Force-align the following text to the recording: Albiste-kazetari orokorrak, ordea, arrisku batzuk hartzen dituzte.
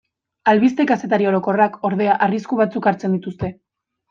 Albiste-kazetari 0.53 1.27
orokorrak, 1.31 1.75
ordea, 1.91 2.17
arrisku 2.29 2.59
batzuk 2.63 2.91
hartzen 2.95 3.15
dituzte. 3.19 3.53